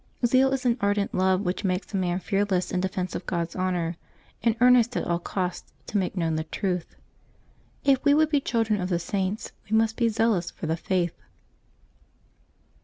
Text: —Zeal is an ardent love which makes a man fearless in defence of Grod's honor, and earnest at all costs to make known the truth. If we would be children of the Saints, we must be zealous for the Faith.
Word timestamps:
—Zeal 0.25 0.51
is 0.51 0.65
an 0.65 0.79
ardent 0.81 1.13
love 1.13 1.41
which 1.41 1.63
makes 1.63 1.93
a 1.93 1.95
man 1.95 2.17
fearless 2.17 2.71
in 2.71 2.79
defence 2.81 3.13
of 3.13 3.27
Grod's 3.27 3.55
honor, 3.55 3.97
and 4.41 4.55
earnest 4.59 4.97
at 4.97 5.03
all 5.03 5.19
costs 5.19 5.73
to 5.85 5.97
make 5.99 6.17
known 6.17 6.37
the 6.37 6.43
truth. 6.45 6.95
If 7.83 8.03
we 8.03 8.15
would 8.15 8.31
be 8.31 8.41
children 8.41 8.81
of 8.81 8.89
the 8.89 8.97
Saints, 8.97 9.51
we 9.69 9.77
must 9.77 9.97
be 9.97 10.09
zealous 10.09 10.49
for 10.49 10.65
the 10.65 10.75
Faith. 10.75 11.21